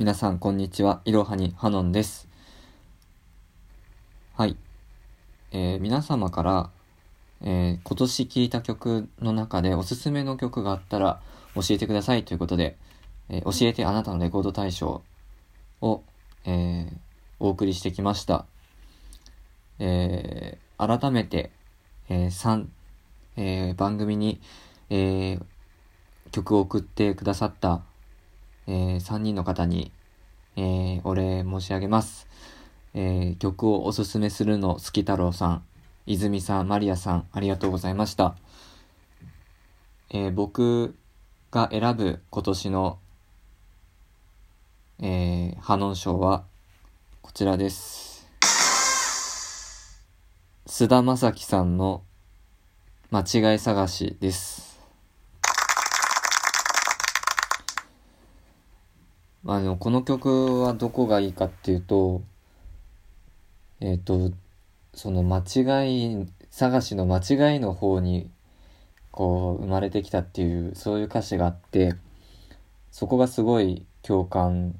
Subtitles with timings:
[0.00, 1.02] 皆さんこんにちは。
[1.04, 2.26] いろはにハノンです。
[4.34, 4.56] はい。
[5.52, 6.70] えー、皆様から、
[7.42, 11.20] えー、今年聴いた曲の中でおすすめの曲があったら
[11.54, 12.78] 教えてくださいということで、
[13.28, 15.02] えー、教えてあなたのレコード大賞
[15.82, 16.02] を、
[16.46, 16.90] え
[17.38, 18.46] お送りしてきました。
[19.78, 21.50] え改めて、
[22.08, 22.64] え3、
[23.36, 24.40] え番組に、
[24.88, 25.38] え
[26.32, 27.82] 曲を送ってくださった
[28.70, 29.90] えー、3人の方に、
[30.54, 32.28] えー、お礼申し上げます。
[32.94, 35.64] えー、曲をおすすめするの好き太郎さん、
[36.06, 38.36] 泉さん、マリアさん、ありがとうございました。
[40.10, 40.94] えー、僕
[41.50, 42.98] が選ぶ今年の、
[45.00, 46.44] えー、ハノン賞は
[47.22, 48.28] こちらです。
[50.66, 52.04] 菅田将暉さんの
[53.10, 54.69] 間違い探しです。
[59.46, 62.22] あの、この曲はどこがいいかっていうと、
[63.80, 64.32] えっ、ー、と、
[64.92, 68.30] その間違い、探しの間違いの方に、
[69.10, 71.94] こう、生まれてきたっていう、そういう歌詞があって、
[72.90, 74.78] そこがすごい共感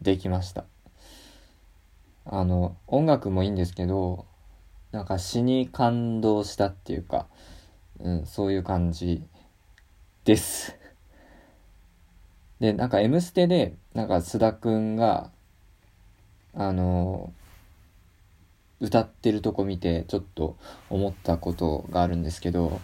[0.00, 0.64] できました。
[2.24, 4.24] あの、音楽もいいんですけど、
[4.90, 7.26] なんか詩に感動したっていうか、
[7.98, 9.22] うん、そういう感じ
[10.24, 10.79] です。
[12.60, 15.30] で、なんか、M ステで、なんか、須田くんが、
[16.54, 20.56] あのー、歌ってるとこ見て、ちょっと
[20.88, 22.80] 思ったことがあるんですけど、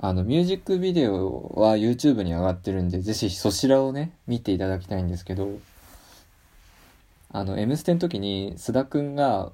[0.00, 5.58] あの、ミュージックビデオは YouTube に上がってるんで、ぜひそちらをね、見ていただきたいんですけど、
[7.30, 9.52] あの、M ステの時に須田くんが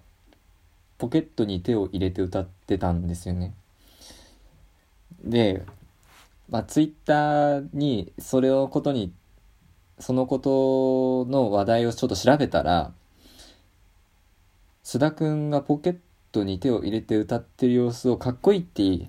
[0.98, 3.54] ポケットに手を入れて歌ってたんですよね。
[5.24, 5.62] で、
[6.48, 9.12] まあ、ツイッターにそれをことに、
[9.98, 12.92] そのことの話題をちょっと調べたら、
[14.84, 15.96] 須田くんがポケッ
[16.32, 19.08] トに手を入れて歌ってる様子をかっこいいって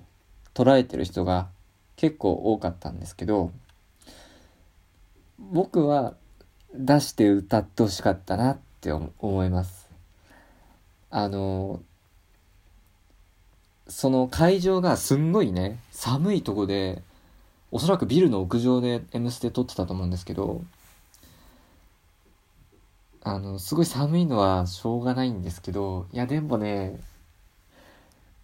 [0.54, 1.48] 捉えてる人が
[1.96, 3.52] 結構多かったんですけど、
[5.38, 6.14] 僕は
[6.74, 9.88] 出して歌ってほしかったなって思います。
[11.10, 11.82] あの、
[13.88, 17.02] その会場がすんごいね、寒いとこで、
[17.76, 20.64] おそらくビルの屋上で「M ステ」撮ってたと思うんですけど
[23.22, 26.98] あのすごい寒いのはしょうがないんですけどいやでもね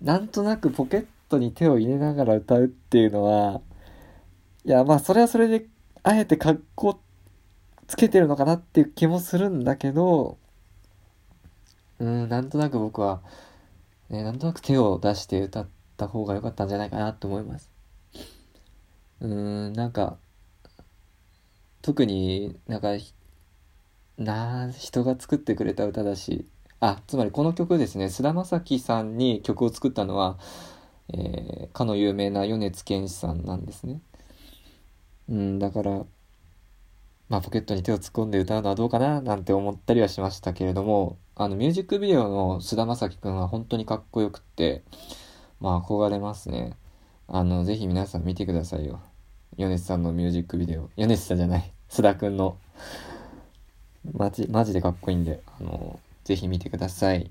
[0.03, 3.62] なんとなくポケットに手を入れながら歌うっていうのは
[4.66, 5.66] いやまあそれはそれで
[6.03, 7.00] あえて格好
[7.87, 10.37] つけてるのかなっていう気もするんだけど
[12.00, 13.22] うんなんとなく僕は、
[14.10, 17.72] ね、なんとなく手を出して歌った方が良かったんじゃないかなと思います。
[19.22, 20.19] うーん、なんか、
[21.81, 22.88] 特になんか、
[24.19, 26.47] な人が作ってくれた歌だし、
[26.81, 30.38] あ、つまりこの曲ですね、菅田将暉さんに曲を作ったのは、
[31.09, 34.00] えー、かの有名な米津玄師さんなんですね。
[35.28, 36.05] うん、だから、
[37.28, 44.82] まあ、ポケットに手を突っ込んで歌うのはどうかななんて思ったりはしましたけれども、あの、ミュージックビデオの菅田将暉くんは本当にかっこよくって、
[45.61, 46.77] まあ、憧れますね。
[47.28, 49.00] あの、ぜひ皆さん見てくださいよ。
[49.59, 50.89] 米津さんのミュージックビデオ。
[50.97, 51.73] 米津さんじゃない。
[51.91, 52.57] 須田くんの。
[54.13, 57.31] マジ、マジでかっこいいんで、あの、ぜひ見てください。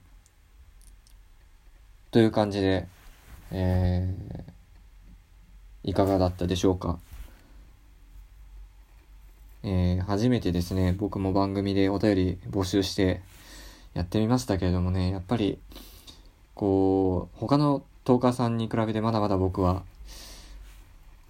[2.11, 2.87] という感じで、
[3.51, 6.99] えー、いかがだったでしょうか。
[9.63, 13.21] えー、初めてですね、僕も番組でお便り募集して
[13.93, 15.59] やってみましたけれどもね、やっぱり、
[16.53, 19.83] こう、他のトーカーさんに比べてまだまだ僕は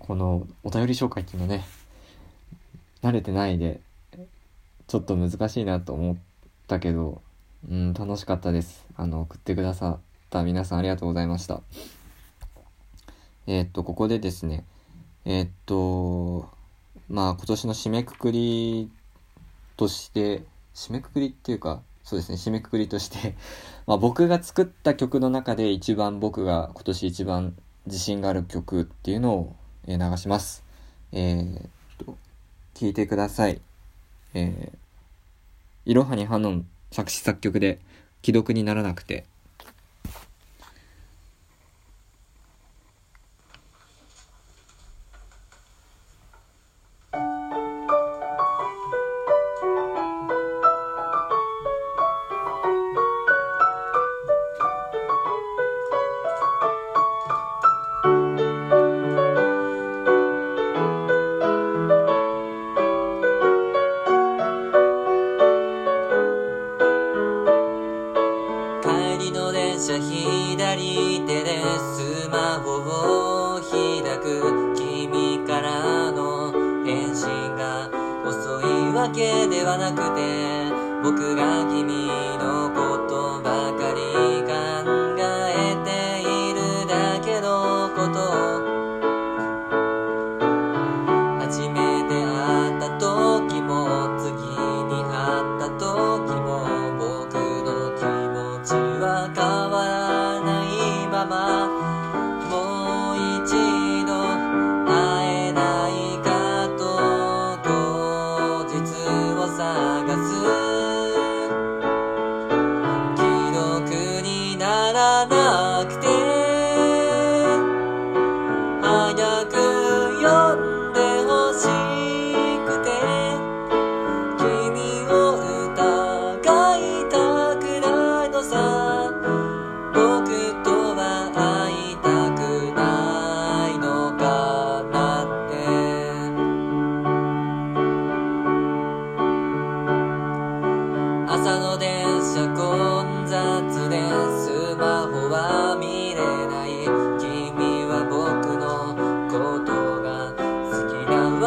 [0.08, 1.64] このお便り紹介っていうのね、
[3.04, 3.80] 慣れてないで、
[4.88, 6.18] ちょっと難しいなと思っ
[6.68, 7.22] たけど、
[7.70, 8.86] うん、楽しかったです。
[8.98, 10.00] あの、送ってくださっ
[10.32, 11.62] た皆さんありがとうございました。
[13.46, 14.66] えー、っと、ここでですね、
[15.24, 16.50] えー、っと、
[17.08, 18.90] まあ今年の締めくくり
[19.78, 20.44] として、
[20.74, 23.36] 締めくくりっていうか、そうですね、締めくくりとして
[23.86, 27.56] まあ僕が作った曲の中で一番僕が今年一番
[27.86, 29.56] 自信がある曲っていうのを
[29.88, 30.64] え流します。
[31.12, 32.18] えー、っと、
[32.76, 33.60] 聞いてください。
[34.34, 34.78] えー、
[35.86, 37.80] いろはにハノン作詞作曲で
[38.24, 39.26] 既読にならなくて、
[69.22, 76.52] りの電車左手でスマホを開く君からの
[76.84, 77.90] 返信が
[78.26, 80.72] 遅いわけではなくて
[81.04, 82.08] 僕が君
[82.40, 82.41] の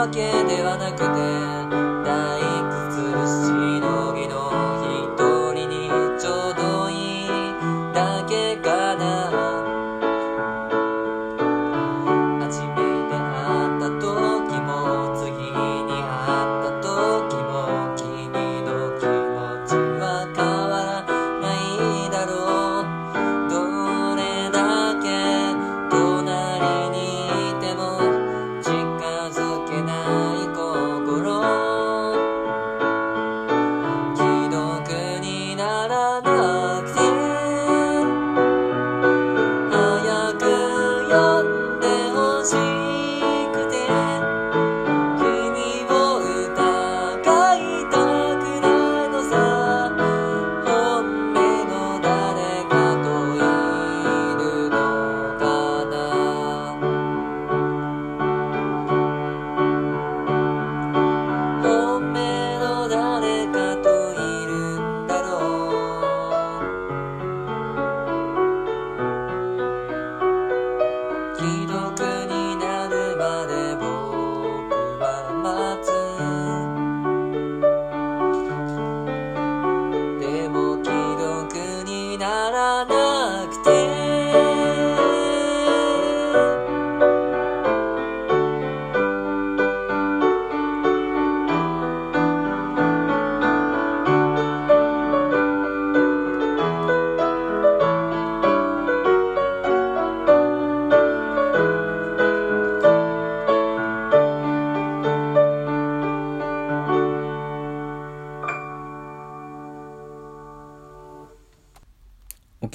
[0.04, 1.53] わけではなくて。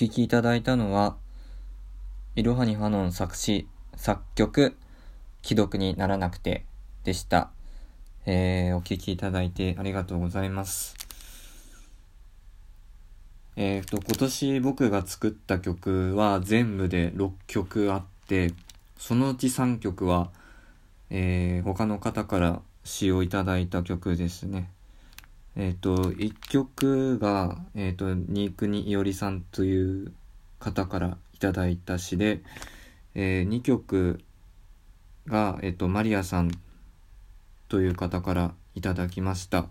[0.09, 1.17] 聴きいただいたのは、
[2.35, 4.75] いろはにファノン作詞、作曲、
[5.43, 6.65] 既読にならなくて
[7.03, 7.51] でした。
[8.25, 10.95] えー、お聴きいただいてありがとうございます。
[13.55, 18.53] えーと、今年僕が作った曲は全部で6曲あって、
[18.97, 20.31] そのうち3曲は、
[21.11, 24.71] えー、他の方から使用いただいた曲ですね。
[25.61, 30.13] えっ、と、1曲が、えっ、と、新国いおりさんという
[30.57, 32.39] 方からいただいた詩で、
[33.13, 34.21] え2曲
[35.27, 36.51] が、えっ、と、マリアさん
[37.67, 39.67] という方からいただきました。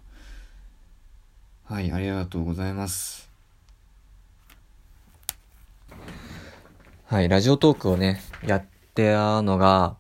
[1.65, 3.31] はい、ありがとうございます。
[7.07, 8.61] はい、ラジオトークをね、やっ
[8.95, 9.97] てたのが、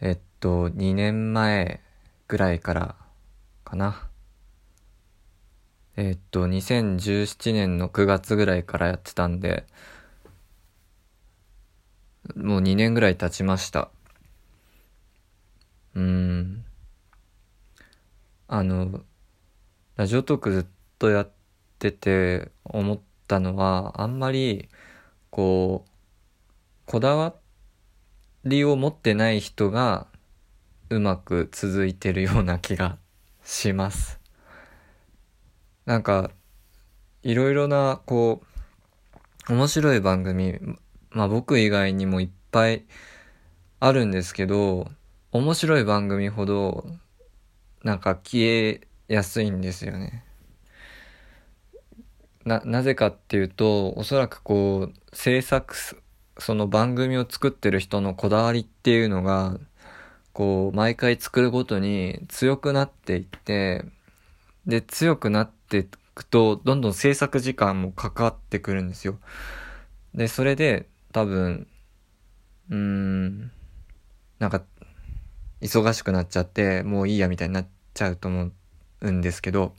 [0.00, 1.80] えっと、2年前
[2.28, 2.94] ぐらいから
[3.64, 4.05] かな。
[5.96, 9.64] えっと、2017年の9月ぐらいからやってたんで、
[12.34, 13.90] もう2年ぐらい経ちました。
[15.94, 16.64] うん。
[18.48, 19.00] あの、
[19.96, 20.66] ラジオトークずっ
[20.98, 21.30] とやっ
[21.78, 24.68] てて思ったのは、あんまり、
[25.30, 25.90] こう、
[26.84, 27.34] こだわ
[28.44, 30.08] りを持ってない人が
[30.90, 32.98] うまく続いてるような気が
[33.42, 34.25] します。
[35.86, 36.32] なんか、
[37.22, 38.42] いろいろな、こ
[39.48, 40.58] う、面白い番組、
[41.10, 42.84] まあ僕以外にもいっぱい
[43.78, 44.90] あるんですけど、
[45.30, 46.86] 面白い番組ほど、
[47.84, 50.24] なんか消えやすいんですよね。
[52.44, 55.96] な、なぜかっていうと、おそらくこう、制作す、
[56.38, 59.60] その番組を作ってる人のこだわりっていうのが、
[60.32, 63.84] こう、毎回作るごとに強くなっていって、
[64.66, 69.18] で、強くなっていくと、どんどん制作時間もかかってくるんですよ。
[70.14, 71.68] で、それで、多分、
[72.70, 73.50] うーん、
[74.38, 74.62] なんか、
[75.60, 78.50] 忙しくなっちゃって、もういいやみたいになっちゃうと思
[79.00, 79.74] うんですけど、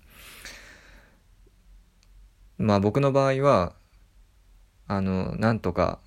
[2.57, 3.75] まあ僕の場合は、
[4.87, 5.99] あの、なんとか、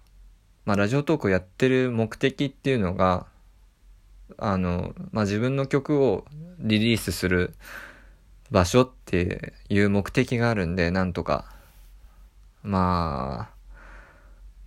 [0.64, 3.26] まあラジオトークをやってる目的っていうのが、
[4.38, 6.25] あの、まあ自分の曲を
[6.58, 7.54] リリースする
[8.50, 11.45] 場所っていう目的があるんで、なんとか、
[12.62, 13.61] まあ、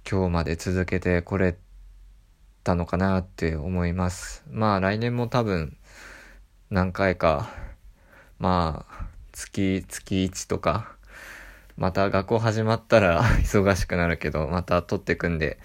[0.10, 1.58] 今日まで続けてこれ
[2.64, 4.44] たのかなって思います。
[4.50, 5.78] まあ来年も多分
[6.70, 7.50] 何回か、
[8.40, 10.96] まあ月、月1とか、
[11.76, 15.60] また学校始まったら 忙しくなるけど、また撮ってくんで、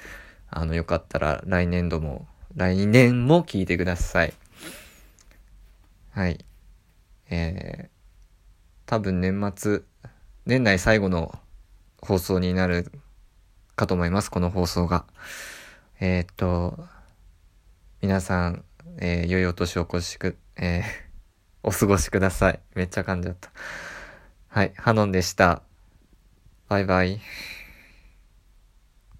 [0.50, 4.34] あのよかったら来年度も、来年も聞いてください。
[6.10, 6.44] はい。
[7.30, 7.97] えー、
[8.88, 9.82] 多分年末、
[10.46, 11.38] 年内最後の
[12.00, 12.90] 放送になる
[13.76, 15.04] かと思います、この放送が。
[16.00, 16.86] えー、っと、
[18.00, 18.64] 皆さん、
[18.96, 20.82] えー良いお年をお越しく、えー
[21.62, 22.60] お過ごしください。
[22.74, 23.50] めっちゃ噛んじゃった。
[24.48, 25.60] はい、ハノンでした。
[26.70, 27.20] バイバイ。